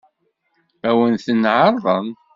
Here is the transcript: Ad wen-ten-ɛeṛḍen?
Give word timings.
Ad 0.89 0.93
wen-ten-ɛeṛḍen? 0.97 2.07